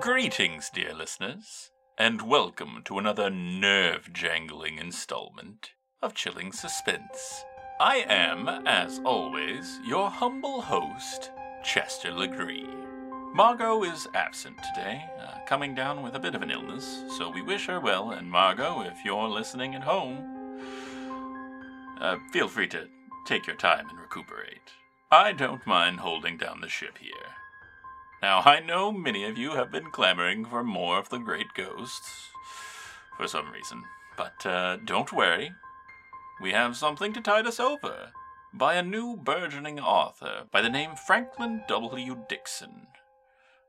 Greetings, 0.00 0.70
dear 0.72 0.94
listeners, 0.94 1.72
and 1.98 2.22
welcome 2.22 2.80
to 2.86 2.98
another 2.98 3.28
nerve 3.28 4.10
jangling 4.14 4.78
installment 4.78 5.72
of 6.00 6.14
Chilling 6.14 6.52
Suspense. 6.52 7.44
I 7.78 8.06
am, 8.08 8.48
as 8.66 8.98
always, 9.04 9.78
your 9.84 10.08
humble 10.08 10.62
host, 10.62 11.30
Chester 11.62 12.12
Legree. 12.12 12.66
Margot 13.34 13.82
is 13.82 14.08
absent 14.14 14.56
today, 14.74 15.04
uh, 15.20 15.44
coming 15.46 15.74
down 15.74 16.02
with 16.02 16.14
a 16.14 16.20
bit 16.20 16.34
of 16.34 16.40
an 16.40 16.50
illness, 16.50 17.04
so 17.18 17.28
we 17.28 17.42
wish 17.42 17.66
her 17.66 17.78
well. 17.78 18.12
And 18.12 18.30
Margot, 18.30 18.80
if 18.80 19.04
you're 19.04 19.28
listening 19.28 19.74
at 19.74 19.82
home, 19.82 20.62
uh, 22.00 22.16
feel 22.32 22.48
free 22.48 22.68
to 22.68 22.88
take 23.26 23.46
your 23.46 23.56
time 23.56 23.86
and 23.90 24.00
recuperate. 24.00 24.72
I 25.10 25.32
don't 25.32 25.66
mind 25.66 26.00
holding 26.00 26.38
down 26.38 26.62
the 26.62 26.70
ship 26.70 26.96
here. 26.98 27.34
Now, 28.22 28.40
I 28.40 28.60
know 28.60 28.92
many 28.92 29.24
of 29.24 29.38
you 29.38 29.52
have 29.52 29.72
been 29.72 29.90
clamoring 29.90 30.44
for 30.44 30.62
more 30.62 30.98
of 30.98 31.08
the 31.08 31.18
great 31.18 31.54
ghosts, 31.54 32.28
for 33.16 33.26
some 33.26 33.50
reason, 33.50 33.84
but 34.16 34.44
uh, 34.44 34.76
don't 34.84 35.12
worry. 35.12 35.52
We 36.42 36.52
have 36.52 36.76
something 36.76 37.14
to 37.14 37.20
tide 37.22 37.46
us 37.46 37.58
over 37.58 38.12
by 38.52 38.74
a 38.74 38.82
new 38.82 39.16
burgeoning 39.16 39.80
author 39.80 40.44
by 40.50 40.60
the 40.60 40.68
name 40.68 40.96
Franklin 40.96 41.62
W. 41.68 42.24
Dixon. 42.28 42.88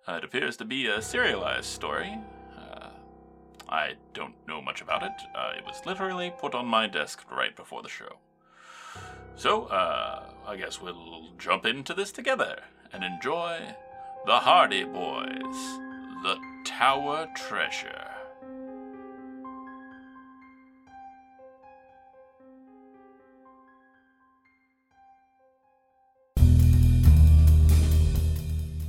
Uh, 0.08 0.14
it 0.14 0.23
appears 0.23 0.58
to 0.58 0.66
be 0.66 0.88
a 0.88 1.02
serialized 1.02 1.66
story. 1.66 2.18
Uh, 2.58 2.90
I 3.70 3.94
don't 4.14 4.36
know 4.48 4.62
much 4.62 4.81
about 4.81 5.04
it. 5.04 5.12
Uh, 5.34 5.52
it 5.58 5.64
was 5.66 5.86
literally 5.86 6.34
put 6.40 6.56
on 6.56 6.66
my 6.66 6.88
desk 6.88 7.23
right 7.31 7.56
before 7.56 7.84
the 7.84 7.90
show. 7.90 8.18
So, 9.36 9.66
uh, 9.66 10.30
I 10.45 10.58
guess 10.58 10.81
we'll 10.81 11.30
jump 11.38 11.66
into 11.66 11.94
this 11.94 12.12
together 12.12 12.64
and 12.92 13.03
enjoy 13.03 13.75
The 14.23 14.38
Hardy 14.38 14.83
Boys, 14.83 15.80
The 16.22 16.38
Tower 16.64 17.27
Treasure. 17.36 18.08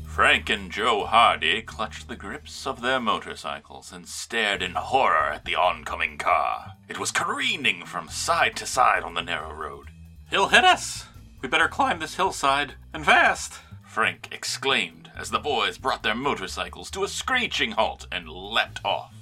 Frank 0.05 0.50
and 0.50 0.70
Joe 0.70 1.06
Hardy 1.06 1.62
clutched 1.62 2.08
the 2.08 2.17
grips 2.17 2.67
of 2.67 2.83
their 2.83 3.00
motorcycles 3.00 3.91
and 3.91 4.06
stared 4.06 4.62
in 4.62 4.72
horror 4.72 5.30
at 5.30 5.46
the 5.46 5.55
oncoming 5.55 6.19
car. 6.19 6.74
It 6.91 6.98
was 6.98 7.11
careening 7.11 7.86
from 7.86 8.11
side 8.11 8.55
to 8.56 8.67
side 8.67 9.02
on 9.02 9.14
the 9.14 9.22
narrow 9.22 9.55
road. 9.55 9.89
He'll 10.28 10.48
hit 10.48 10.64
us! 10.64 11.06
We 11.41 11.48
better 11.48 11.69
climb 11.69 12.00
this 12.00 12.17
hillside, 12.17 12.74
and 12.92 13.06
fast! 13.06 13.61
Frank 13.86 14.28
exclaimed 14.30 15.02
as 15.16 15.30
the 15.30 15.38
boys 15.38 15.78
brought 15.78 16.02
their 16.02 16.14
motorcycles 16.14 16.91
to 16.91 17.05
a 17.05 17.08
screeching 17.08 17.72
halt 17.72 18.06
and 18.10 18.28
leapt 18.28 18.84
off. 18.84 19.12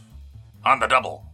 On 0.65 0.81
the 0.81 0.87
double! 0.87 1.27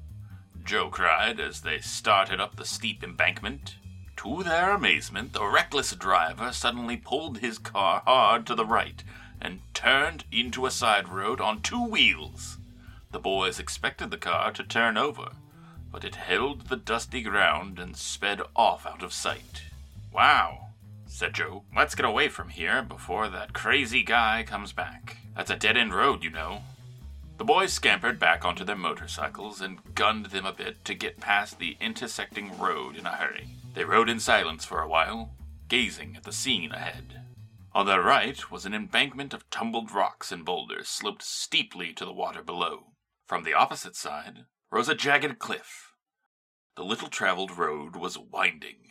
Joe 0.64 0.88
cried 0.88 1.38
as 1.38 1.60
they 1.60 1.78
started 1.78 2.40
up 2.40 2.56
the 2.56 2.64
steep 2.64 3.04
embankment. 3.04 3.77
To 4.18 4.42
their 4.42 4.70
amazement, 4.70 5.32
the 5.32 5.46
reckless 5.46 5.94
driver 5.94 6.52
suddenly 6.52 6.96
pulled 6.96 7.38
his 7.38 7.58
car 7.58 8.02
hard 8.06 8.46
to 8.46 8.54
the 8.54 8.64
right 8.64 9.04
and 9.40 9.60
turned 9.74 10.24
into 10.32 10.66
a 10.66 10.70
side 10.70 11.08
road 11.08 11.40
on 11.40 11.60
two 11.60 11.84
wheels. 11.84 12.58
The 13.12 13.18
boys 13.20 13.58
expected 13.58 14.10
the 14.10 14.18
car 14.18 14.50
to 14.52 14.64
turn 14.64 14.96
over, 14.96 15.30
but 15.92 16.04
it 16.04 16.16
held 16.16 16.62
the 16.62 16.77
dusty 16.77 17.22
ground 17.22 17.78
and 17.78 17.96
sped 17.96 18.40
off 18.54 18.86
out 18.86 19.02
of 19.02 19.12
sight. 19.12 19.62
Wow, 20.12 20.66
said 21.17 21.33
Joe. 21.33 21.64
Let's 21.75 21.95
get 21.95 22.05
away 22.05 22.28
from 22.28 22.50
here 22.50 22.83
before 22.83 23.28
that 23.31 23.55
crazy 23.55 24.03
guy 24.03 24.45
comes 24.47 24.72
back. 24.72 25.17
That's 25.35 25.51
a 25.51 25.57
dead 25.57 25.79
end 25.79 25.95
road, 25.95 26.23
you 26.23 26.29
know. 26.29 26.61
The 27.39 27.45
boys 27.45 27.73
scampered 27.73 28.18
back 28.18 28.45
onto 28.45 28.64
their 28.64 28.77
motorcycles 28.77 29.63
and 29.63 29.79
gunned 29.95 30.27
them 30.27 30.45
a 30.45 30.52
bit 30.52 30.85
to 30.85 30.95
get 30.95 31.18
past 31.18 31.58
the 31.58 31.79
intersecting 31.80 32.58
road 32.58 32.96
in 32.96 33.07
a 33.07 33.13
hurry. 33.13 33.48
They 33.73 33.85
rode 33.85 34.11
in 34.11 34.20
silence 34.20 34.67
for 34.67 34.83
a 34.83 34.89
while, 34.89 35.30
gazing 35.68 36.17
at 36.17 36.24
the 36.24 36.33
scene 36.33 36.73
ahead. 36.73 37.23
On 37.73 37.86
their 37.86 38.02
right 38.02 38.51
was 38.51 38.67
an 38.67 38.74
embankment 38.74 39.33
of 39.33 39.48
tumbled 39.48 39.92
rocks 39.92 40.30
and 40.30 40.45
boulders 40.45 40.86
sloped 40.86 41.23
steeply 41.23 41.95
to 41.95 42.05
the 42.05 42.13
water 42.13 42.42
below. 42.42 42.92
From 43.27 43.42
the 43.42 43.55
opposite 43.55 43.96
side 43.96 44.45
rose 44.70 44.90
a 44.90 44.95
jagged 44.95 45.39
cliff. 45.39 45.95
The 46.77 46.85
little 46.85 47.08
traveled 47.08 47.57
road 47.57 47.96
was 47.96 48.19
winding 48.19 48.86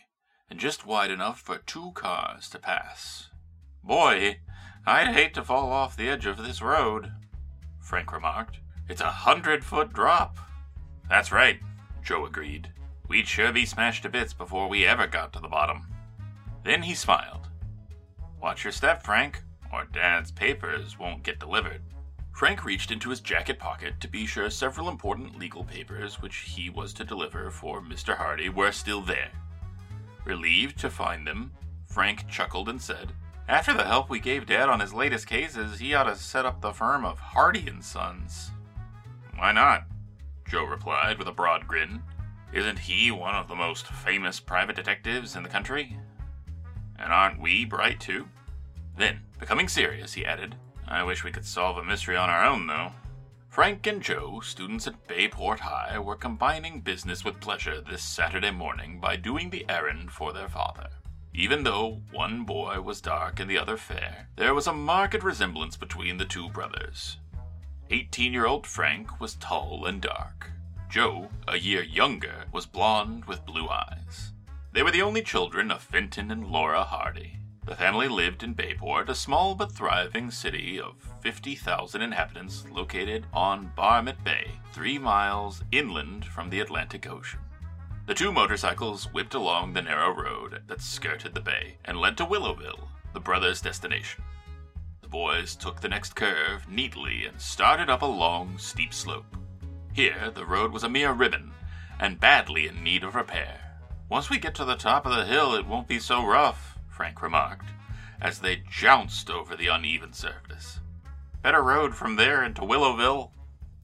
and 0.50 0.58
just 0.60 0.86
wide 0.86 1.10
enough 1.10 1.40
for 1.40 1.58
two 1.58 1.90
cars 1.92 2.48
to 2.50 2.58
pass. 2.58 3.30
Boy, 3.82 4.38
I'd 4.86 5.08
hate 5.08 5.34
to 5.34 5.44
fall 5.44 5.72
off 5.72 5.96
the 5.96 6.08
edge 6.08 6.26
of 6.26 6.38
this 6.38 6.62
road, 6.62 7.12
Frank 7.80 8.12
remarked. 8.12 8.58
It's 8.88 9.00
a 9.00 9.10
hundred 9.10 9.64
foot 9.64 9.92
drop. 9.92 10.38
That's 11.08 11.32
right, 11.32 11.60
Joe 12.04 12.26
agreed. 12.26 12.70
We'd 13.08 13.28
sure 13.28 13.52
be 13.52 13.66
smashed 13.66 14.02
to 14.02 14.08
bits 14.08 14.32
before 14.32 14.68
we 14.68 14.84
ever 14.84 15.06
got 15.06 15.32
to 15.32 15.40
the 15.40 15.48
bottom. 15.48 15.86
Then 16.64 16.82
he 16.82 16.94
smiled. 16.94 17.48
Watch 18.40 18.64
your 18.64 18.72
step, 18.72 19.02
Frank, 19.04 19.42
or 19.72 19.84
Dad's 19.84 20.32
papers 20.32 20.98
won't 20.98 21.22
get 21.22 21.38
delivered. 21.38 21.82
Frank 22.32 22.64
reached 22.64 22.90
into 22.90 23.10
his 23.10 23.20
jacket 23.20 23.58
pocket 23.58 24.00
to 24.00 24.08
be 24.08 24.26
sure 24.26 24.50
several 24.50 24.88
important 24.88 25.38
legal 25.38 25.64
papers 25.64 26.20
which 26.20 26.36
he 26.36 26.68
was 26.68 26.92
to 26.92 27.04
deliver 27.04 27.50
for 27.50 27.80
Mr. 27.80 28.16
Hardy 28.16 28.48
were 28.48 28.72
still 28.72 29.00
there. 29.00 29.30
Relieved 30.26 30.78
to 30.80 30.90
find 30.90 31.24
them, 31.24 31.52
Frank 31.86 32.28
chuckled 32.28 32.68
and 32.68 32.82
said, 32.82 33.12
After 33.48 33.72
the 33.72 33.84
help 33.84 34.10
we 34.10 34.18
gave 34.18 34.46
Dad 34.46 34.68
on 34.68 34.80
his 34.80 34.92
latest 34.92 35.28
cases, 35.28 35.78
he 35.78 35.94
ought 35.94 36.04
to 36.04 36.16
set 36.16 36.44
up 36.44 36.60
the 36.60 36.72
firm 36.72 37.04
of 37.04 37.20
Hardy 37.20 37.68
and 37.68 37.82
Sons. 37.82 38.50
Why 39.36 39.52
not? 39.52 39.84
Joe 40.48 40.64
replied 40.64 41.18
with 41.18 41.28
a 41.28 41.32
broad 41.32 41.68
grin. 41.68 42.02
Isn't 42.52 42.80
he 42.80 43.12
one 43.12 43.36
of 43.36 43.46
the 43.46 43.54
most 43.54 43.86
famous 43.86 44.40
private 44.40 44.74
detectives 44.74 45.36
in 45.36 45.44
the 45.44 45.48
country? 45.48 45.96
And 46.98 47.12
aren't 47.12 47.40
we 47.40 47.64
bright 47.64 48.00
too? 48.00 48.28
Then, 48.98 49.20
becoming 49.38 49.68
serious, 49.68 50.14
he 50.14 50.26
added, 50.26 50.56
I 50.88 51.04
wish 51.04 51.22
we 51.22 51.30
could 51.30 51.46
solve 51.46 51.78
a 51.78 51.84
mystery 51.84 52.16
on 52.16 52.30
our 52.30 52.44
own, 52.44 52.66
though. 52.66 52.90
Frank 53.56 53.86
and 53.86 54.02
Joe, 54.02 54.40
students 54.40 54.86
at 54.86 55.06
Bayport 55.08 55.60
High, 55.60 55.98
were 55.98 56.14
combining 56.14 56.82
business 56.82 57.24
with 57.24 57.40
pleasure 57.40 57.80
this 57.80 58.02
Saturday 58.02 58.50
morning 58.50 59.00
by 59.00 59.16
doing 59.16 59.48
the 59.48 59.64
errand 59.66 60.10
for 60.10 60.34
their 60.34 60.50
father. 60.50 60.90
Even 61.32 61.62
though 61.64 62.02
one 62.12 62.44
boy 62.44 62.82
was 62.82 63.00
dark 63.00 63.40
and 63.40 63.48
the 63.48 63.56
other 63.56 63.78
fair, 63.78 64.28
there 64.36 64.52
was 64.52 64.66
a 64.66 64.74
marked 64.74 65.22
resemblance 65.22 65.74
between 65.74 66.18
the 66.18 66.26
two 66.26 66.50
brothers. 66.50 67.16
Eighteen 67.88 68.34
year 68.34 68.44
old 68.44 68.66
Frank 68.66 69.22
was 69.22 69.36
tall 69.36 69.86
and 69.86 70.02
dark. 70.02 70.50
Joe, 70.90 71.30
a 71.48 71.56
year 71.56 71.82
younger, 71.82 72.44
was 72.52 72.66
blond 72.66 73.24
with 73.24 73.46
blue 73.46 73.70
eyes. 73.70 74.32
They 74.74 74.82
were 74.82 74.90
the 74.90 75.00
only 75.00 75.22
children 75.22 75.70
of 75.70 75.80
Fenton 75.80 76.30
and 76.30 76.46
Laura 76.46 76.82
Hardy. 76.82 77.38
The 77.66 77.74
family 77.74 78.06
lived 78.06 78.44
in 78.44 78.54
Bayport, 78.54 79.08
a 79.08 79.14
small 79.14 79.56
but 79.56 79.72
thriving 79.72 80.30
city 80.30 80.78
of 80.80 80.94
50,000 81.20 82.00
inhabitants 82.00 82.64
located 82.70 83.26
on 83.32 83.72
Barmet 83.76 84.22
Bay, 84.22 84.52
three 84.72 84.98
miles 84.98 85.64
inland 85.72 86.24
from 86.24 86.48
the 86.48 86.60
Atlantic 86.60 87.08
Ocean. 87.10 87.40
The 88.06 88.14
two 88.14 88.30
motorcycles 88.30 89.12
whipped 89.12 89.34
along 89.34 89.72
the 89.72 89.82
narrow 89.82 90.14
road 90.14 90.62
that 90.68 90.80
skirted 90.80 91.34
the 91.34 91.40
bay 91.40 91.78
and 91.84 91.98
led 91.98 92.16
to 92.18 92.24
Willowville, 92.24 92.86
the 93.12 93.18
brothers' 93.18 93.60
destination. 93.60 94.22
The 95.02 95.08
boys 95.08 95.56
took 95.56 95.80
the 95.80 95.88
next 95.88 96.14
curve 96.14 96.68
neatly 96.68 97.26
and 97.26 97.40
started 97.40 97.90
up 97.90 98.02
a 98.02 98.06
long, 98.06 98.58
steep 98.58 98.94
slope. 98.94 99.36
Here, 99.92 100.30
the 100.32 100.46
road 100.46 100.70
was 100.70 100.84
a 100.84 100.88
mere 100.88 101.12
ribbon 101.12 101.50
and 101.98 102.20
badly 102.20 102.68
in 102.68 102.84
need 102.84 103.02
of 103.02 103.16
repair. 103.16 103.58
Once 104.08 104.30
we 104.30 104.38
get 104.38 104.54
to 104.54 104.64
the 104.64 104.76
top 104.76 105.04
of 105.04 105.16
the 105.16 105.24
hill, 105.24 105.56
it 105.56 105.66
won't 105.66 105.88
be 105.88 105.98
so 105.98 106.24
rough, 106.24 106.75
Frank 106.96 107.20
remarked, 107.20 107.68
as 108.22 108.38
they 108.38 108.62
jounced 108.70 109.28
over 109.28 109.54
the 109.54 109.66
uneven 109.66 110.14
surface. 110.14 110.80
Better 111.42 111.62
road 111.62 111.94
from 111.94 112.16
there 112.16 112.42
into 112.42 112.62
Willowville. 112.62 113.32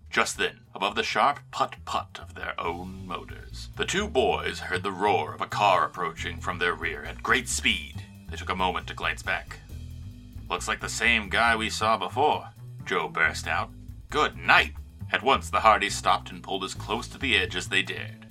Just 0.08 0.38
then, 0.38 0.60
above 0.74 0.94
the 0.94 1.02
sharp 1.02 1.40
put 1.50 1.76
put 1.84 2.18
of 2.18 2.34
their 2.34 2.58
own 2.58 3.06
motors, 3.06 3.68
the 3.76 3.84
two 3.84 4.08
boys 4.08 4.60
heard 4.60 4.82
the 4.82 4.90
roar 4.90 5.34
of 5.34 5.42
a 5.42 5.46
car 5.46 5.84
approaching 5.84 6.40
from 6.40 6.58
their 6.58 6.74
rear 6.74 7.04
at 7.04 7.22
great 7.22 7.50
speed. 7.50 8.02
They 8.30 8.36
took 8.38 8.48
a 8.48 8.56
moment 8.56 8.86
to 8.86 8.94
glance 8.94 9.22
back. 9.22 9.58
Looks 10.48 10.66
like 10.66 10.80
the 10.80 10.88
same 10.88 11.28
guy 11.28 11.54
we 11.54 11.68
saw 11.68 11.98
before, 11.98 12.48
Joe 12.86 13.08
burst 13.08 13.46
out. 13.46 13.70
Good 14.08 14.38
night! 14.38 14.72
At 15.10 15.22
once 15.22 15.50
the 15.50 15.60
Hardys 15.60 15.94
stopped 15.94 16.30
and 16.30 16.42
pulled 16.42 16.64
as 16.64 16.72
close 16.72 17.08
to 17.08 17.18
the 17.18 17.36
edge 17.36 17.56
as 17.56 17.68
they 17.68 17.82
dared. 17.82 18.21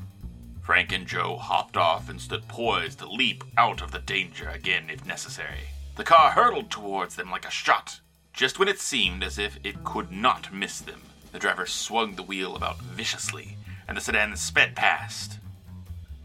Frank 0.61 0.91
and 0.91 1.07
Joe 1.07 1.37
hopped 1.37 1.75
off 1.75 2.09
and 2.09 2.21
stood 2.21 2.47
poised 2.47 2.99
to 2.99 3.07
leap 3.07 3.43
out 3.57 3.81
of 3.81 3.91
the 3.91 3.99
danger 3.99 4.47
again 4.49 4.89
if 4.89 5.05
necessary. 5.05 5.69
The 5.95 6.03
car 6.03 6.31
hurtled 6.31 6.69
towards 6.69 7.15
them 7.15 7.31
like 7.31 7.45
a 7.45 7.51
shot. 7.51 7.99
Just 8.33 8.59
when 8.59 8.67
it 8.67 8.79
seemed 8.79 9.23
as 9.23 9.37
if 9.37 9.59
it 9.63 9.83
could 9.83 10.11
not 10.11 10.53
miss 10.53 10.79
them, 10.79 11.01
the 11.31 11.39
driver 11.39 11.65
swung 11.65 12.15
the 12.15 12.23
wheel 12.23 12.55
about 12.55 12.79
viciously, 12.79 13.57
and 13.87 13.97
the 13.97 14.01
sedan 14.01 14.35
sped 14.37 14.75
past. 14.75 15.39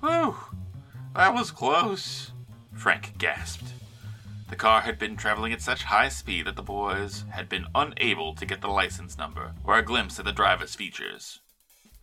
Whew, 0.00 0.36
that 1.14 1.34
was 1.34 1.50
close, 1.50 2.30
Frank 2.72 3.18
gasped. 3.18 3.72
The 4.48 4.56
car 4.56 4.82
had 4.82 4.98
been 4.98 5.16
traveling 5.16 5.52
at 5.52 5.62
such 5.62 5.84
high 5.84 6.08
speed 6.08 6.46
that 6.46 6.54
the 6.54 6.62
boys 6.62 7.24
had 7.30 7.48
been 7.48 7.66
unable 7.74 8.34
to 8.34 8.46
get 8.46 8.60
the 8.60 8.68
license 8.68 9.18
number 9.18 9.54
or 9.64 9.76
a 9.76 9.82
glimpse 9.82 10.18
at 10.18 10.24
the 10.24 10.32
driver's 10.32 10.76
features. 10.76 11.40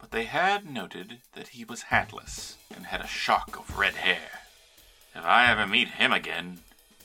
But 0.04 0.12
they 0.12 0.26
had 0.26 0.66
noted 0.70 1.22
that 1.32 1.48
he 1.48 1.64
was 1.64 1.84
hatless 1.84 2.58
and 2.76 2.88
had 2.88 3.00
a 3.00 3.08
shock 3.08 3.58
of 3.58 3.78
red 3.78 3.96
hair. 3.96 4.42
If 5.16 5.24
I 5.24 5.50
ever 5.50 5.66
meet 5.66 5.88
him 5.88 6.12
again, 6.12 6.60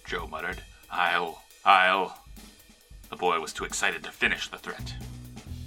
Joe 0.05 0.27
muttered, 0.27 0.65
I'll. 0.91 1.45
I'll. 1.65 2.25
The 3.09 3.15
boy 3.15 3.39
was 3.39 3.53
too 3.53 3.63
excited 3.63 4.03
to 4.03 4.11
finish 4.11 4.49
the 4.49 4.59
threat. 4.59 4.95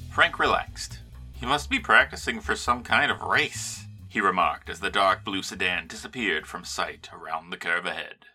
Frank 0.09 0.39
relaxed. 0.39 0.99
He 1.31 1.45
must 1.45 1.69
be 1.69 1.79
practicing 1.79 2.41
for 2.41 2.57
some 2.57 2.83
kind 2.83 3.09
of 3.09 3.21
race, 3.21 3.85
he 4.09 4.19
remarked 4.19 4.69
as 4.69 4.81
the 4.81 4.89
dark 4.89 5.23
blue 5.23 5.41
sedan 5.41 5.87
disappeared 5.87 6.45
from 6.45 6.65
sight 6.65 7.07
around 7.13 7.49
the 7.49 7.57
curve 7.57 7.85
ahead. 7.85 8.25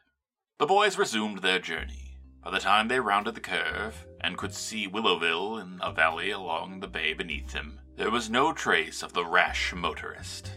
The 0.56 0.64
boys 0.64 0.96
resumed 0.96 1.40
their 1.40 1.58
journey. 1.58 2.16
By 2.42 2.50
the 2.50 2.60
time 2.60 2.88
they 2.88 3.00
rounded 3.00 3.34
the 3.34 3.40
curve 3.40 4.06
and 4.22 4.38
could 4.38 4.54
see 4.54 4.88
Willowville 4.88 5.60
in 5.60 5.80
a 5.82 5.92
valley 5.92 6.30
along 6.30 6.80
the 6.80 6.88
bay 6.88 7.12
beneath 7.12 7.52
them, 7.52 7.80
there 7.96 8.10
was 8.10 8.28
no 8.28 8.52
trace 8.52 9.02
of 9.02 9.12
the 9.12 9.24
rash 9.24 9.72
motorist. 9.74 10.52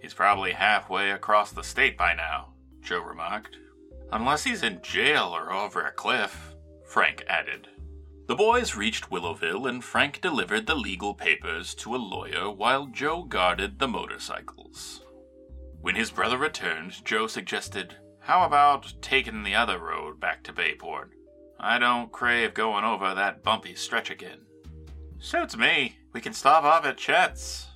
He's 0.00 0.14
probably 0.14 0.52
halfway 0.52 1.10
across 1.10 1.52
the 1.52 1.64
state 1.64 1.98
by 1.98 2.14
now, 2.14 2.54
Joe 2.80 3.00
remarked. 3.00 3.56
Unless 4.12 4.44
he's 4.44 4.62
in 4.62 4.80
jail 4.82 5.34
or 5.34 5.52
over 5.52 5.82
a 5.82 5.92
cliff, 5.92 6.54
Frank 6.84 7.24
added. 7.28 7.68
The 8.28 8.36
boys 8.36 8.76
reached 8.76 9.10
Willowville 9.10 9.68
and 9.68 9.82
Frank 9.82 10.20
delivered 10.20 10.66
the 10.66 10.74
legal 10.74 11.14
papers 11.14 11.74
to 11.76 11.94
a 11.94 11.96
lawyer 11.96 12.50
while 12.50 12.86
Joe 12.86 13.24
guarded 13.24 13.78
the 13.78 13.88
motorcycles. 13.88 15.04
When 15.80 15.96
his 15.96 16.10
brother 16.10 16.38
returned, 16.38 17.04
Joe 17.04 17.26
suggested, 17.26 17.96
How 18.20 18.44
about 18.44 18.92
taking 19.02 19.42
the 19.42 19.56
other 19.56 19.78
road 19.78 20.20
back 20.20 20.44
to 20.44 20.52
Bayport? 20.52 21.10
I 21.58 21.78
don't 21.78 22.12
crave 22.12 22.54
going 22.54 22.84
over 22.84 23.14
that 23.14 23.42
bumpy 23.42 23.74
stretch 23.74 24.10
again. 24.10 24.46
Suits 25.18 25.56
me. 25.56 25.96
We 26.12 26.20
can 26.20 26.34
stop 26.34 26.64
off 26.64 26.84
at 26.84 26.98
Chet's. 26.98 27.68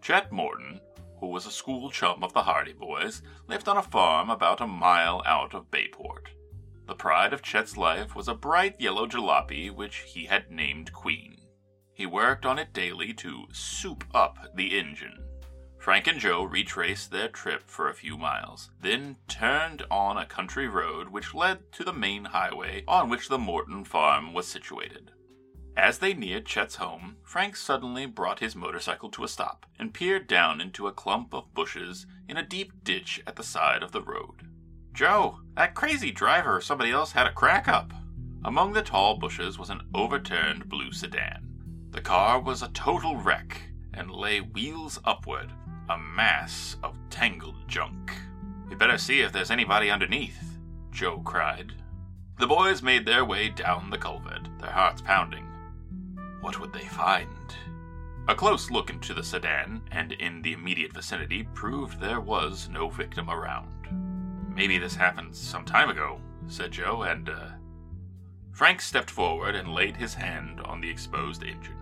Chet 0.00 0.32
Morton, 0.32 0.80
who 1.20 1.28
was 1.28 1.46
a 1.46 1.50
school 1.50 1.90
chum 1.90 2.24
of 2.24 2.32
the 2.32 2.42
Hardy 2.42 2.72
boys, 2.72 3.22
lived 3.46 3.68
on 3.68 3.76
a 3.76 3.82
farm 3.82 4.30
about 4.30 4.60
a 4.60 4.66
mile 4.66 5.22
out 5.24 5.54
of 5.54 5.70
Bayport. 5.70 6.30
The 6.88 6.96
pride 6.96 7.32
of 7.32 7.42
Chet's 7.42 7.76
life 7.76 8.16
was 8.16 8.26
a 8.26 8.34
bright 8.34 8.80
yellow 8.80 9.06
jalopy 9.06 9.70
which 9.70 9.98
he 9.98 10.24
had 10.24 10.50
named 10.50 10.92
Queen. 10.92 11.36
He 11.94 12.04
worked 12.04 12.44
on 12.44 12.58
it 12.58 12.72
daily 12.72 13.14
to 13.14 13.46
soup 13.52 14.04
up 14.12 14.38
the 14.56 14.76
engine. 14.76 15.24
Frank 15.78 16.08
and 16.08 16.18
Joe 16.18 16.42
retraced 16.42 17.12
their 17.12 17.28
trip 17.28 17.68
for 17.68 17.88
a 17.88 17.94
few 17.94 18.18
miles, 18.18 18.70
then 18.80 19.18
turned 19.28 19.84
on 19.88 20.16
a 20.16 20.26
country 20.26 20.66
road 20.66 21.08
which 21.08 21.34
led 21.34 21.70
to 21.72 21.84
the 21.84 21.92
main 21.92 22.24
highway 22.24 22.82
on 22.88 23.08
which 23.08 23.28
the 23.28 23.38
Morton 23.38 23.84
farm 23.84 24.32
was 24.32 24.48
situated. 24.48 25.12
As 25.76 25.98
they 25.98 26.12
neared 26.12 26.44
Chet's 26.46 26.76
home, 26.76 27.16
Frank 27.22 27.56
suddenly 27.56 28.04
brought 28.04 28.40
his 28.40 28.54
motorcycle 28.54 29.08
to 29.10 29.24
a 29.24 29.28
stop 29.28 29.64
and 29.78 29.94
peered 29.94 30.26
down 30.26 30.60
into 30.60 30.86
a 30.86 30.92
clump 30.92 31.32
of 31.32 31.54
bushes 31.54 32.06
in 32.28 32.36
a 32.36 32.46
deep 32.46 32.84
ditch 32.84 33.22
at 33.26 33.36
the 33.36 33.42
side 33.42 33.82
of 33.82 33.92
the 33.92 34.02
road. 34.02 34.48
Joe, 34.92 35.38
that 35.56 35.74
crazy 35.74 36.10
driver 36.10 36.56
or 36.56 36.60
somebody 36.60 36.90
else 36.90 37.12
had 37.12 37.26
a 37.26 37.32
crack 37.32 37.68
up. 37.68 37.92
Among 38.44 38.72
the 38.74 38.82
tall 38.82 39.16
bushes 39.16 39.58
was 39.58 39.70
an 39.70 39.80
overturned 39.94 40.68
blue 40.68 40.92
sedan. 40.92 41.48
The 41.90 42.02
car 42.02 42.38
was 42.38 42.62
a 42.62 42.68
total 42.68 43.16
wreck 43.16 43.62
and 43.94 44.10
lay 44.10 44.40
wheels 44.40 44.98
upward, 45.04 45.50
a 45.88 45.96
mass 45.96 46.76
of 46.82 46.96
tangled 47.08 47.66
junk. 47.66 48.12
We 48.68 48.74
better 48.74 48.98
see 48.98 49.20
if 49.20 49.32
there's 49.32 49.50
anybody 49.50 49.90
underneath, 49.90 50.58
Joe 50.90 51.20
cried. 51.20 51.72
The 52.38 52.46
boys 52.46 52.82
made 52.82 53.06
their 53.06 53.24
way 53.24 53.48
down 53.48 53.90
the 53.90 53.98
culvert, 53.98 54.48
their 54.58 54.70
hearts 54.70 55.00
pounding. 55.00 55.46
What 56.42 56.58
would 56.60 56.72
they 56.72 56.86
find? 56.86 57.28
A 58.28 58.34
close 58.34 58.68
look 58.68 58.90
into 58.90 59.14
the 59.14 59.22
sedan 59.22 59.82
and 59.92 60.10
in 60.10 60.42
the 60.42 60.52
immediate 60.52 60.92
vicinity 60.92 61.48
proved 61.54 62.00
there 62.00 62.20
was 62.20 62.68
no 62.68 62.88
victim 62.90 63.30
around. 63.30 63.68
Maybe 64.54 64.76
this 64.76 64.96
happened 64.96 65.34
some 65.34 65.64
time 65.64 65.88
ago, 65.88 66.20
said 66.48 66.72
Joe, 66.72 67.02
and, 67.02 67.28
uh. 67.28 67.48
Frank 68.50 68.80
stepped 68.80 69.10
forward 69.10 69.54
and 69.54 69.72
laid 69.72 69.96
his 69.96 70.14
hand 70.14 70.60
on 70.60 70.80
the 70.80 70.90
exposed 70.90 71.44
engine. 71.44 71.76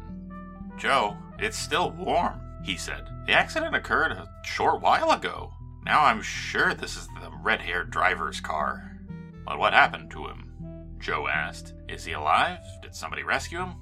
Joe, 0.76 1.16
it's 1.38 1.58
still 1.58 1.90
warm, 1.92 2.40
he 2.62 2.76
said. 2.76 3.08
The 3.26 3.32
accident 3.32 3.74
occurred 3.74 4.12
a 4.12 4.30
short 4.44 4.82
while 4.82 5.10
ago. 5.10 5.52
Now 5.84 6.04
I'm 6.04 6.20
sure 6.20 6.74
this 6.74 6.96
is 6.96 7.08
the 7.08 7.30
red 7.42 7.62
haired 7.62 7.90
driver's 7.90 8.40
car. 8.40 8.98
But 9.46 9.58
what 9.58 9.72
happened 9.72 10.10
to 10.10 10.26
him? 10.26 10.52
Joe 10.98 11.28
asked. 11.28 11.72
Is 11.88 12.04
he 12.04 12.12
alive? 12.12 12.60
Did 12.82 12.94
somebody 12.94 13.22
rescue 13.22 13.60
him? 13.60 13.74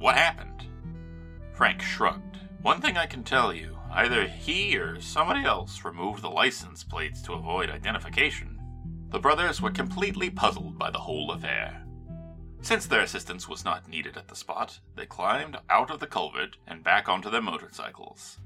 What 0.00 0.16
happened? 0.16 0.66
Frank 1.52 1.82
shrugged. 1.82 2.38
One 2.62 2.80
thing 2.80 2.96
I 2.96 3.04
can 3.04 3.22
tell 3.22 3.52
you 3.52 3.76
either 3.92 4.26
he 4.26 4.78
or 4.78 4.98
somebody 4.98 5.44
else 5.44 5.84
removed 5.84 6.22
the 6.22 6.30
license 6.30 6.82
plates 6.82 7.20
to 7.22 7.34
avoid 7.34 7.68
identification. 7.68 8.58
The 9.10 9.18
brothers 9.18 9.60
were 9.60 9.70
completely 9.70 10.30
puzzled 10.30 10.78
by 10.78 10.90
the 10.90 11.00
whole 11.00 11.32
affair. 11.32 11.84
Since 12.62 12.86
their 12.86 13.02
assistance 13.02 13.46
was 13.46 13.62
not 13.62 13.88
needed 13.88 14.16
at 14.16 14.28
the 14.28 14.34
spot, 14.34 14.80
they 14.96 15.04
climbed 15.04 15.58
out 15.68 15.90
of 15.90 16.00
the 16.00 16.06
culvert 16.06 16.56
and 16.66 16.82
back 16.82 17.06
onto 17.06 17.28
their 17.28 17.42
motorcycles. 17.42 18.38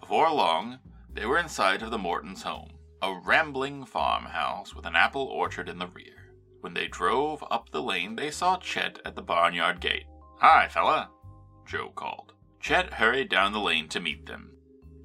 Before 0.00 0.32
long, 0.32 0.78
they 1.12 1.26
were 1.26 1.38
in 1.38 1.50
sight 1.50 1.82
of 1.82 1.90
the 1.90 1.98
Mortons' 1.98 2.44
home, 2.44 2.70
a 3.02 3.12
rambling 3.12 3.84
farmhouse 3.84 4.74
with 4.74 4.86
an 4.86 4.96
apple 4.96 5.26
orchard 5.26 5.68
in 5.68 5.78
the 5.78 5.86
rear. 5.86 6.32
When 6.62 6.72
they 6.72 6.88
drove 6.88 7.44
up 7.50 7.68
the 7.68 7.82
lane, 7.82 8.16
they 8.16 8.30
saw 8.30 8.56
Chet 8.56 9.00
at 9.04 9.16
the 9.16 9.22
barnyard 9.22 9.80
gate. 9.80 10.06
Hi, 10.38 10.68
fella, 10.68 11.10
Joe 11.66 11.90
called. 11.94 12.34
Chet 12.60 12.94
hurried 12.94 13.28
down 13.28 13.52
the 13.52 13.60
lane 13.60 13.88
to 13.88 14.00
meet 14.00 14.26
them. 14.26 14.50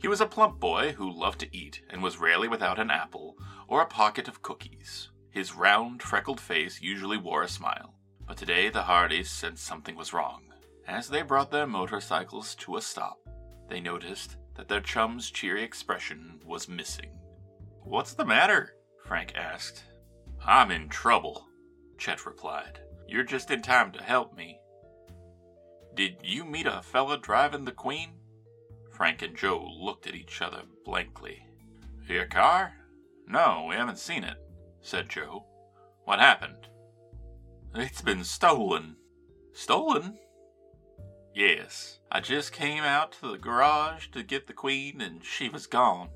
He 0.01 0.07
was 0.07 0.21
a 0.21 0.25
plump 0.25 0.59
boy 0.59 0.93
who 0.93 1.11
loved 1.11 1.39
to 1.41 1.55
eat 1.55 1.81
and 1.89 2.01
was 2.01 2.17
rarely 2.17 2.47
without 2.47 2.79
an 2.79 2.89
apple 2.89 3.37
or 3.67 3.81
a 3.81 3.85
pocket 3.85 4.27
of 4.27 4.41
cookies. 4.41 5.09
His 5.29 5.53
round, 5.53 6.01
freckled 6.01 6.39
face 6.39 6.81
usually 6.81 7.17
wore 7.17 7.43
a 7.43 7.47
smile, 7.47 7.93
but 8.27 8.37
today 8.37 8.69
the 8.69 8.83
Hardys 8.83 9.29
sensed 9.29 9.65
something 9.65 9.95
was 9.95 10.13
wrong. 10.13 10.43
As 10.87 11.09
they 11.09 11.21
brought 11.21 11.51
their 11.51 11.67
motorcycles 11.67 12.55
to 12.55 12.77
a 12.77 12.81
stop, 12.81 13.19
they 13.69 13.79
noticed 13.79 14.37
that 14.55 14.67
their 14.67 14.81
chum's 14.81 15.29
cheery 15.29 15.63
expression 15.63 16.39
was 16.45 16.67
missing. 16.67 17.11
What's 17.83 18.13
the 18.13 18.25
matter? 18.25 18.75
Frank 19.05 19.33
asked. 19.35 19.83
I'm 20.43 20.71
in 20.71 20.89
trouble, 20.89 21.47
Chet 21.97 22.25
replied. 22.25 22.79
You're 23.07 23.23
just 23.23 23.51
in 23.51 23.61
time 23.61 23.91
to 23.91 24.03
help 24.03 24.35
me. 24.35 24.59
Did 25.99 26.19
you 26.23 26.45
meet 26.45 26.65
a 26.65 26.81
fella 26.81 27.17
driving 27.17 27.65
the 27.65 27.73
Queen? 27.73 28.11
Frank 28.89 29.21
and 29.21 29.35
Joe 29.35 29.69
looked 29.69 30.07
at 30.07 30.15
each 30.15 30.41
other 30.41 30.61
blankly. 30.85 31.45
Your 32.07 32.25
car? 32.25 32.71
No, 33.27 33.65
we 33.67 33.75
haven't 33.75 33.99
seen 33.99 34.23
it, 34.23 34.37
said 34.79 35.09
Joe. 35.09 35.45
What 36.05 36.19
happened? 36.19 36.69
It's 37.75 38.01
been 38.01 38.23
stolen. 38.23 38.95
Stolen? 39.51 40.17
Yes. 41.35 41.99
I 42.09 42.21
just 42.21 42.53
came 42.53 42.85
out 42.85 43.11
to 43.19 43.31
the 43.31 43.37
garage 43.37 44.07
to 44.11 44.23
get 44.23 44.47
the 44.47 44.53
Queen 44.53 45.01
and 45.01 45.21
she 45.21 45.49
was 45.49 45.67
gone. 45.67 46.11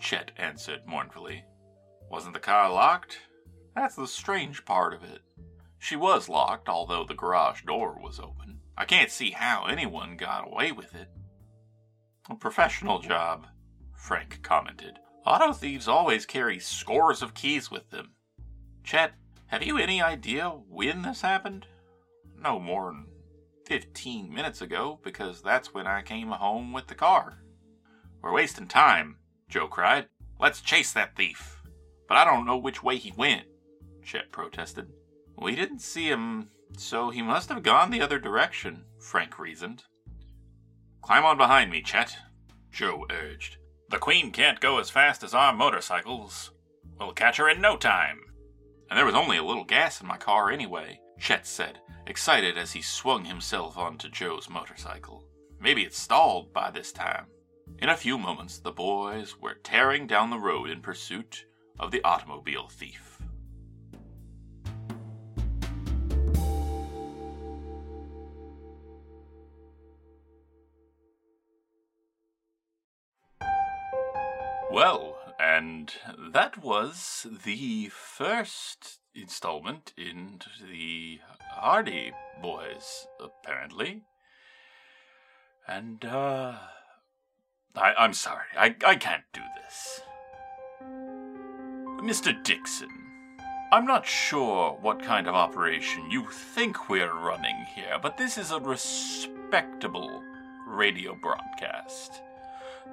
Chet 0.00 0.32
answered 0.36 0.84
mournfully. 0.84 1.44
Wasn't 2.10 2.34
the 2.34 2.40
car 2.40 2.72
locked? 2.72 3.20
That's 3.76 3.94
the 3.94 4.08
strange 4.08 4.64
part 4.64 4.92
of 4.92 5.04
it. 5.04 5.20
She 5.78 5.94
was 5.94 6.28
locked, 6.28 6.68
although 6.68 7.04
the 7.04 7.14
garage 7.14 7.62
door 7.62 8.00
was 8.02 8.18
open. 8.18 8.55
I 8.78 8.84
can't 8.84 9.10
see 9.10 9.30
how 9.30 9.64
anyone 9.66 10.16
got 10.16 10.46
away 10.46 10.72
with 10.72 10.94
it. 10.94 11.08
A 12.28 12.34
professional 12.34 12.98
job, 12.98 13.46
Frank 13.94 14.40
commented. 14.42 14.98
Auto 15.24 15.52
thieves 15.52 15.88
always 15.88 16.26
carry 16.26 16.58
scores 16.58 17.22
of 17.22 17.34
keys 17.34 17.70
with 17.70 17.90
them. 17.90 18.12
Chet, 18.84 19.12
have 19.46 19.62
you 19.62 19.78
any 19.78 20.02
idea 20.02 20.50
when 20.68 21.02
this 21.02 21.22
happened? 21.22 21.66
No 22.38 22.60
more 22.60 22.92
than 22.92 23.06
15 23.66 24.32
minutes 24.32 24.60
ago, 24.60 25.00
because 25.02 25.42
that's 25.42 25.72
when 25.72 25.86
I 25.86 26.02
came 26.02 26.28
home 26.28 26.72
with 26.72 26.86
the 26.86 26.94
car. 26.94 27.38
We're 28.22 28.32
wasting 28.32 28.68
time, 28.68 29.16
Joe 29.48 29.66
cried. 29.68 30.06
Let's 30.38 30.60
chase 30.60 30.92
that 30.92 31.16
thief. 31.16 31.62
But 32.08 32.18
I 32.18 32.24
don't 32.24 32.46
know 32.46 32.56
which 32.56 32.82
way 32.82 32.96
he 32.96 33.12
went, 33.16 33.46
Chet 34.04 34.30
protested. 34.30 34.88
We 35.38 35.56
didn't 35.56 35.80
see 35.80 36.08
him 36.08 36.48
so 36.76 37.10
he 37.10 37.22
must 37.22 37.48
have 37.48 37.62
gone 37.62 37.90
the 37.90 38.00
other 38.00 38.18
direction, 38.18 38.84
Frank 38.98 39.38
reasoned. 39.38 39.84
Climb 41.02 41.24
on 41.24 41.36
behind 41.36 41.70
me, 41.70 41.82
Chet, 41.82 42.16
Joe 42.70 43.06
urged. 43.10 43.58
The 43.90 43.98
Queen 43.98 44.32
can't 44.32 44.60
go 44.60 44.78
as 44.78 44.90
fast 44.90 45.22
as 45.22 45.34
our 45.34 45.52
motorcycles. 45.52 46.50
We'll 46.98 47.12
catch 47.12 47.36
her 47.36 47.48
in 47.48 47.60
no 47.60 47.76
time. 47.76 48.20
And 48.90 48.98
there 48.98 49.06
was 49.06 49.14
only 49.14 49.36
a 49.36 49.44
little 49.44 49.64
gas 49.64 50.00
in 50.00 50.06
my 50.06 50.16
car 50.16 50.50
anyway, 50.50 51.00
Chet 51.18 51.46
said, 51.46 51.80
excited 52.06 52.58
as 52.58 52.72
he 52.72 52.82
swung 52.82 53.24
himself 53.24 53.78
onto 53.78 54.08
Joe's 54.08 54.50
motorcycle. 54.50 55.24
Maybe 55.60 55.82
it 55.82 55.94
stalled 55.94 56.52
by 56.52 56.70
this 56.70 56.92
time. 56.92 57.26
In 57.78 57.88
a 57.88 57.96
few 57.96 58.18
moments, 58.18 58.58
the 58.58 58.72
boys 58.72 59.40
were 59.40 59.54
tearing 59.54 60.06
down 60.06 60.30
the 60.30 60.38
road 60.38 60.70
in 60.70 60.80
pursuit 60.80 61.46
of 61.78 61.90
the 61.90 62.02
automobile 62.04 62.68
thief. 62.68 63.15
That 76.36 76.62
was 76.62 77.26
the 77.46 77.88
first 77.88 78.98
installment 79.14 79.94
in 79.96 80.38
the 80.70 81.18
Hardy 81.52 82.12
Boys, 82.42 83.06
apparently. 83.18 84.02
And, 85.66 86.04
uh. 86.04 86.56
I, 87.74 87.94
I'm 87.98 88.12
sorry, 88.12 88.44
I, 88.54 88.76
I 88.84 88.96
can't 88.96 89.24
do 89.32 89.40
this. 89.62 90.02
Mr. 92.02 92.44
Dixon, 92.44 92.90
I'm 93.72 93.86
not 93.86 94.04
sure 94.06 94.76
what 94.82 95.02
kind 95.02 95.26
of 95.26 95.34
operation 95.34 96.10
you 96.10 96.26
think 96.28 96.90
we're 96.90 97.14
running 97.14 97.64
here, 97.74 97.98
but 98.02 98.18
this 98.18 98.36
is 98.36 98.50
a 98.50 98.60
respectable 98.60 100.22
radio 100.68 101.14
broadcast 101.14 102.20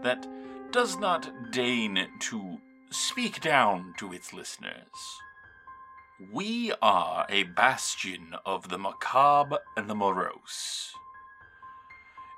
that 0.01 0.25
does 0.71 0.97
not 0.97 1.29
deign 1.51 2.07
to 2.21 2.57
speak 2.93 3.41
down 3.41 3.93
to 3.97 4.13
its 4.13 4.33
listeners. 4.33 5.19
We 6.31 6.71
are 6.81 7.25
a 7.27 7.43
bastion 7.43 8.35
of 8.45 8.69
the 8.69 8.77
macabre 8.77 9.59
and 9.75 9.89
the 9.89 9.95
morose. 9.95 10.91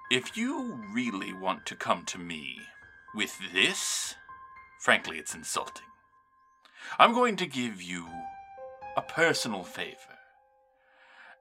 If 0.09 0.37
you 0.37 0.79
really 0.93 1.33
want 1.33 1.65
to 1.65 1.75
come 1.75 2.05
to 2.05 2.17
me 2.17 2.59
with 3.13 3.37
this, 3.53 4.15
frankly, 4.79 5.17
it's 5.17 5.35
insulting. 5.35 5.85
I'm 6.97 7.13
going 7.13 7.35
to 7.37 7.47
give 7.47 7.81
you 7.81 8.07
a 8.95 9.01
personal 9.01 9.63
favor 9.63 10.17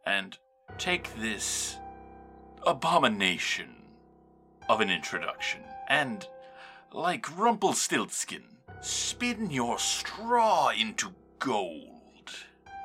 and 0.04 0.36
take 0.76 1.14
this 1.20 1.76
abomination 2.66 3.76
of 4.68 4.80
an 4.80 4.90
introduction 4.90 5.60
and 5.88 6.26
like 6.92 7.36
Rumpelstiltskin, 7.36 8.44
spin 8.84 9.50
your 9.50 9.78
straw 9.78 10.68
into 10.68 11.14
gold. 11.38 12.30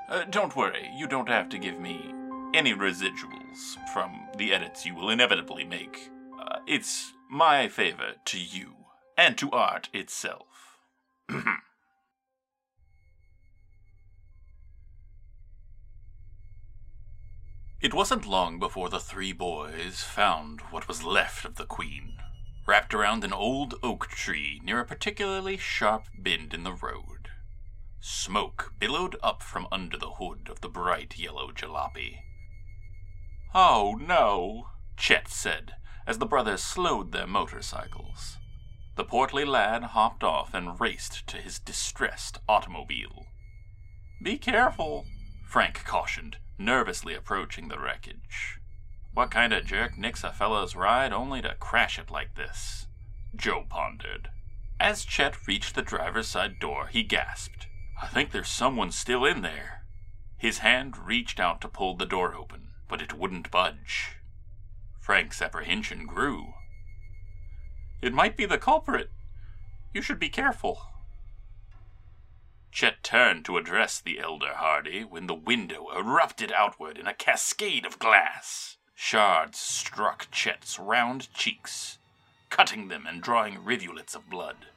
Uh, 0.07 0.23
don't 0.29 0.55
worry, 0.55 0.89
you 0.95 1.05
don't 1.07 1.27
have 1.27 1.49
to 1.49 1.57
give 1.57 1.77
me 1.79 2.13
any 2.53 2.73
residuals 2.73 3.75
from 3.93 4.27
the 4.37 4.53
edits 4.53 4.85
you 4.85 4.95
will 4.95 5.09
inevitably 5.09 5.65
make. 5.65 6.09
Uh, 6.39 6.59
it's 6.65 7.11
my 7.29 7.67
favor 7.67 8.13
to 8.25 8.39
you 8.39 8.75
and 9.17 9.37
to 9.37 9.51
art 9.51 9.89
itself. 9.93 10.79
it 17.81 17.93
wasn't 17.93 18.25
long 18.25 18.57
before 18.57 18.87
the 18.89 18.99
three 19.01 19.33
boys 19.33 20.01
found 20.01 20.61
what 20.71 20.87
was 20.87 21.03
left 21.03 21.43
of 21.43 21.55
the 21.55 21.65
queen 21.65 22.13
wrapped 22.69 22.93
around 22.93 23.23
an 23.23 23.33
old 23.33 23.73
oak 23.81 24.05
tree 24.09 24.61
near 24.63 24.79
a 24.79 24.85
particularly 24.85 25.57
sharp 25.57 26.03
bend 26.19 26.53
in 26.53 26.63
the 26.63 26.71
road. 26.71 27.29
Smoke 27.99 28.75
billowed 28.77 29.15
up 29.23 29.41
from 29.41 29.67
under 29.71 29.97
the 29.97 30.11
hood 30.11 30.47
of 30.51 30.61
the 30.61 30.69
bright 30.69 31.17
yellow 31.17 31.51
jalopy. 31.51 32.19
Oh 33.55 33.97
no, 33.99 34.67
Chet 34.97 35.27
said 35.29 35.77
as 36.05 36.19
the 36.19 36.27
brothers 36.27 36.61
slowed 36.61 37.11
their 37.11 37.25
motorcycles. 37.25 38.37
The 38.97 39.03
portly 39.03 39.45
lad 39.45 39.83
hopped 39.95 40.23
off 40.23 40.53
and 40.53 40.79
raced 40.79 41.25
to 41.25 41.37
his 41.37 41.57
distressed 41.57 42.37
automobile. 42.47 43.25
Be 44.21 44.37
careful, 44.37 45.07
Frank 45.47 45.83
cautioned, 45.85 46.37
nervously 46.59 47.15
approaching 47.15 47.69
the 47.69 47.79
wreckage. 47.79 48.58
What 49.13 49.31
kind 49.31 49.53
of 49.53 49.65
jerk 49.65 49.97
nicks 49.97 50.23
a 50.23 50.31
fellow's 50.31 50.75
ride 50.75 51.11
only 51.11 51.41
to 51.41 51.55
crash 51.55 51.99
it 51.99 52.11
like 52.11 52.35
this? 52.35 52.87
Joe 53.35 53.65
pondered. 53.67 54.29
As 54.79 55.03
Chet 55.03 55.47
reached 55.47 55.75
the 55.75 55.81
driver's 55.81 56.27
side 56.27 56.59
door, 56.59 56.87
he 56.87 57.03
gasped. 57.03 57.67
I 58.01 58.07
think 58.07 58.31
there's 58.31 58.49
someone 58.49 58.91
still 58.91 59.25
in 59.25 59.41
there. 59.41 59.83
His 60.37 60.59
hand 60.59 60.97
reached 60.97 61.39
out 61.39 61.59
to 61.61 61.67
pull 61.67 61.97
the 61.97 62.05
door 62.05 62.33
open, 62.33 62.69
but 62.87 63.01
it 63.01 63.13
wouldn't 63.13 63.51
budge. 63.51 64.15
Frank's 64.99 65.41
apprehension 65.41 66.05
grew. 66.05 66.53
It 68.01 68.13
might 68.13 68.37
be 68.37 68.45
the 68.45 68.57
culprit. 68.57 69.09
You 69.93 70.01
should 70.01 70.19
be 70.19 70.29
careful. 70.29 70.81
Chet 72.71 73.03
turned 73.03 73.43
to 73.45 73.57
address 73.57 73.99
the 73.99 74.19
elder 74.19 74.53
Hardy 74.53 75.03
when 75.03 75.27
the 75.27 75.35
window 75.35 75.89
erupted 75.93 76.53
outward 76.53 76.97
in 76.97 77.07
a 77.07 77.13
cascade 77.13 77.85
of 77.85 77.99
glass. 77.99 78.77
Shards 79.01 79.57
struck 79.57 80.27
Chet's 80.29 80.77
round 80.77 81.33
cheeks, 81.33 81.99
cutting 82.49 82.89
them 82.89 83.07
and 83.07 83.23
drawing 83.23 83.63
rivulets 83.63 84.13
of 84.13 84.29
blood. 84.29 84.67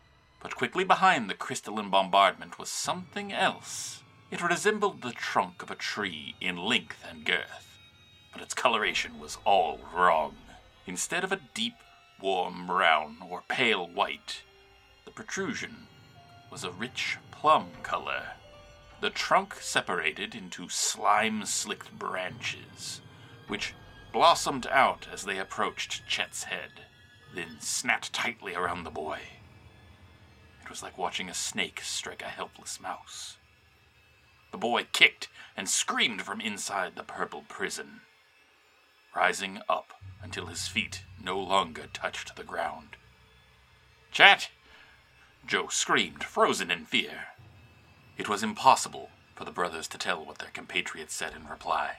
But 0.40 0.54
quickly 0.54 0.84
behind 0.84 1.28
the 1.28 1.34
crystalline 1.34 1.90
bombardment 1.90 2.56
was 2.56 2.70
something 2.70 3.32
else. 3.32 4.04
It 4.30 4.40
resembled 4.40 5.02
the 5.02 5.10
trunk 5.10 5.60
of 5.60 5.72
a 5.72 5.74
tree 5.74 6.36
in 6.40 6.56
length 6.56 7.04
and 7.06 7.26
girth, 7.26 7.78
but 8.32 8.40
its 8.40 8.54
coloration 8.54 9.18
was 9.18 9.38
all 9.44 9.80
wrong. 9.92 10.36
Instead 10.86 11.24
of 11.24 11.32
a 11.32 11.40
deep, 11.52 11.76
warm 12.20 12.68
brown 12.68 13.16
or 13.28 13.42
pale 13.48 13.88
white, 13.88 14.44
the 15.04 15.10
protrusion 15.10 15.88
was 16.48 16.62
a 16.62 16.70
rich 16.70 17.18
plum 17.32 17.70
color. 17.82 18.34
The 19.00 19.10
trunk 19.10 19.54
separated 19.54 20.34
into 20.34 20.68
slime 20.68 21.44
slicked 21.44 21.98
branches, 21.98 23.00
which 23.48 23.74
blossomed 24.12 24.66
out 24.66 25.08
as 25.12 25.24
they 25.24 25.38
approached 25.38 26.06
Chet's 26.06 26.44
head, 26.44 26.82
then 27.34 27.56
snapped 27.60 28.12
tightly 28.12 28.54
around 28.54 28.84
the 28.84 28.90
boy. 28.90 29.20
It 30.62 30.68
was 30.68 30.82
like 30.82 30.98
watching 30.98 31.28
a 31.28 31.34
snake 31.34 31.80
strike 31.82 32.22
a 32.22 32.26
helpless 32.26 32.80
mouse. 32.80 33.38
The 34.50 34.58
boy 34.58 34.86
kicked 34.92 35.28
and 35.56 35.68
screamed 35.68 36.22
from 36.22 36.40
inside 36.40 36.94
the 36.94 37.02
purple 37.02 37.44
prison, 37.48 38.02
rising 39.16 39.60
up 39.68 39.94
until 40.22 40.46
his 40.46 40.68
feet 40.68 41.04
no 41.22 41.38
longer 41.38 41.86
touched 41.92 42.36
the 42.36 42.44
ground. 42.44 42.96
Chet! 44.12 44.50
Joe 45.46 45.68
screamed, 45.68 46.22
frozen 46.22 46.70
in 46.70 46.84
fear. 46.84 47.28
It 48.16 48.28
was 48.28 48.42
impossible 48.42 49.10
for 49.34 49.44
the 49.44 49.50
brothers 49.50 49.88
to 49.88 49.98
tell 49.98 50.24
what 50.24 50.38
their 50.38 50.50
compatriot 50.52 51.10
said 51.10 51.32
in 51.34 51.48
reply. 51.48 51.96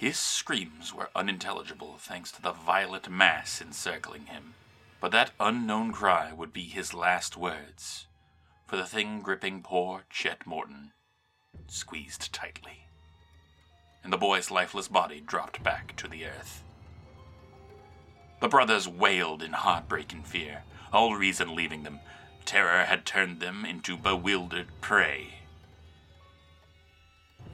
His 0.00 0.18
screams 0.18 0.94
were 0.94 1.10
unintelligible 1.14 1.98
thanks 1.98 2.32
to 2.32 2.40
the 2.40 2.52
violet 2.52 3.10
mass 3.10 3.60
encircling 3.60 4.28
him. 4.28 4.54
But 4.98 5.12
that 5.12 5.32
unknown 5.38 5.92
cry 5.92 6.32
would 6.32 6.54
be 6.54 6.62
his 6.62 6.94
last 6.94 7.36
words, 7.36 8.06
for 8.66 8.78
the 8.78 8.86
thing 8.86 9.20
gripping 9.20 9.62
poor 9.62 10.04
Chet 10.08 10.46
Morton 10.46 10.92
squeezed 11.66 12.32
tightly, 12.32 12.86
and 14.02 14.10
the 14.10 14.16
boy's 14.16 14.50
lifeless 14.50 14.88
body 14.88 15.20
dropped 15.20 15.62
back 15.62 15.94
to 15.96 16.08
the 16.08 16.24
earth. 16.24 16.62
The 18.40 18.48
brothers 18.48 18.88
wailed 18.88 19.42
in 19.42 19.52
heartbreak 19.52 20.14
and 20.14 20.26
fear, 20.26 20.62
all 20.94 21.14
reason 21.14 21.54
leaving 21.54 21.82
them. 21.82 22.00
Terror 22.46 22.86
had 22.86 23.04
turned 23.04 23.40
them 23.40 23.66
into 23.66 23.98
bewildered 23.98 24.68
prey. 24.80 25.40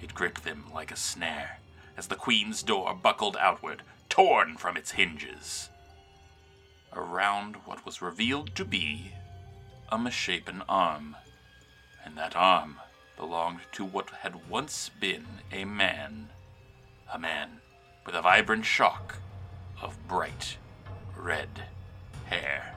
It 0.00 0.14
gripped 0.14 0.44
them 0.44 0.66
like 0.72 0.92
a 0.92 0.96
snare 0.96 1.58
as 1.96 2.08
the 2.08 2.16
Queen's 2.16 2.62
door 2.62 2.94
buckled 2.94 3.36
outward, 3.40 3.82
torn 4.08 4.56
from 4.56 4.76
its 4.76 4.92
hinges. 4.92 5.70
Around 6.92 7.56
what 7.64 7.84
was 7.84 8.02
revealed 8.02 8.54
to 8.54 8.64
be 8.64 9.12
a 9.90 9.98
misshapen 9.98 10.62
arm, 10.68 11.16
and 12.04 12.16
that 12.16 12.36
arm 12.36 12.76
belonged 13.16 13.60
to 13.72 13.84
what 13.84 14.10
had 14.10 14.48
once 14.48 14.90
been 15.00 15.26
a 15.52 15.64
man. 15.64 16.28
A 17.12 17.18
man 17.18 17.60
with 18.04 18.14
a 18.14 18.22
vibrant 18.22 18.64
shock 18.64 19.16
of 19.80 19.96
bright 20.08 20.56
red 21.16 21.64
hair. 22.26 22.75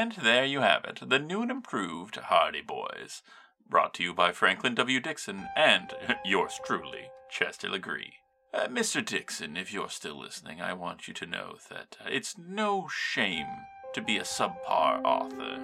And 0.00 0.12
there 0.12 0.46
you 0.46 0.62
have 0.62 0.86
it, 0.86 1.00
the 1.06 1.18
new 1.18 1.42
and 1.42 1.50
improved 1.50 2.16
Hardy 2.16 2.62
Boys. 2.62 3.20
Brought 3.68 3.92
to 3.94 4.02
you 4.02 4.14
by 4.14 4.32
Franklin 4.32 4.74
W. 4.76 4.98
Dixon 4.98 5.48
and 5.54 5.92
yours 6.24 6.58
truly, 6.64 7.08
Chester 7.30 7.68
Legree. 7.68 8.14
Uh, 8.54 8.68
Mr. 8.68 9.04
Dixon, 9.04 9.58
if 9.58 9.74
you're 9.74 9.90
still 9.90 10.18
listening, 10.18 10.62
I 10.62 10.72
want 10.72 11.06
you 11.06 11.12
to 11.12 11.26
know 11.26 11.56
that 11.68 11.98
uh, 12.00 12.08
it's 12.10 12.38
no 12.38 12.88
shame 12.90 13.44
to 13.92 14.00
be 14.00 14.16
a 14.16 14.22
subpar 14.22 15.04
author. 15.04 15.58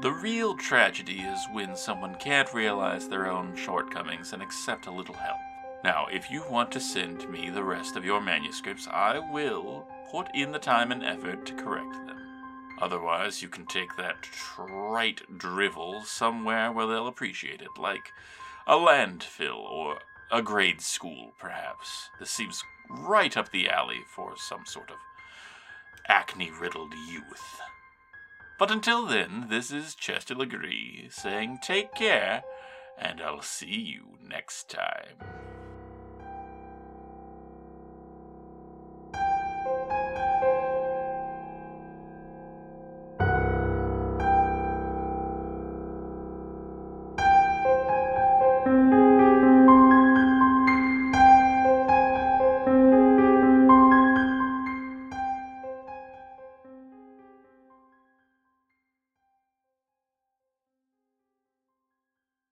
The 0.00 0.12
real 0.12 0.56
tragedy 0.56 1.18
is 1.18 1.40
when 1.50 1.74
someone 1.74 2.14
can't 2.20 2.54
realize 2.54 3.08
their 3.08 3.28
own 3.28 3.56
shortcomings 3.56 4.32
and 4.32 4.40
accept 4.40 4.86
a 4.86 4.92
little 4.92 5.16
help. 5.16 5.40
Now, 5.82 6.06
if 6.06 6.30
you 6.30 6.44
want 6.48 6.70
to 6.70 6.80
send 6.80 7.28
me 7.28 7.50
the 7.50 7.64
rest 7.64 7.96
of 7.96 8.04
your 8.04 8.20
manuscripts, 8.20 8.86
I 8.86 9.18
will 9.18 9.88
put 10.12 10.32
in 10.36 10.52
the 10.52 10.60
time 10.60 10.92
and 10.92 11.02
effort 11.02 11.44
to 11.46 11.54
correct 11.54 11.94
them. 12.06 12.11
Otherwise, 12.82 13.42
you 13.42 13.48
can 13.48 13.64
take 13.64 13.94
that 13.96 14.22
trite 14.22 15.38
drivel 15.38 16.02
somewhere 16.02 16.72
where 16.72 16.88
they'll 16.88 17.06
appreciate 17.06 17.62
it, 17.62 17.78
like 17.78 18.10
a 18.66 18.74
landfill 18.74 19.58
or 19.58 20.00
a 20.32 20.42
grade 20.42 20.80
school, 20.80 21.30
perhaps. 21.38 22.10
This 22.18 22.30
seems 22.30 22.64
right 22.90 23.36
up 23.36 23.52
the 23.52 23.70
alley 23.70 24.00
for 24.12 24.34
some 24.36 24.66
sort 24.66 24.90
of 24.90 24.96
acne 26.08 26.50
riddled 26.50 26.92
youth. 27.08 27.60
But 28.58 28.72
until 28.72 29.06
then, 29.06 29.46
this 29.48 29.70
is 29.70 29.94
Chester 29.94 30.34
Legree 30.34 31.06
saying 31.08 31.60
take 31.62 31.94
care, 31.94 32.42
and 32.98 33.20
I'll 33.20 33.42
see 33.42 33.78
you 33.78 34.18
next 34.28 34.68
time. 34.68 35.51